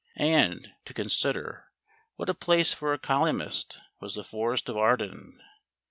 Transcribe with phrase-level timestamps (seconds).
[0.15, 1.65] And, to consider,
[2.15, 5.39] what a place for a colyumist was the Forest of Arden.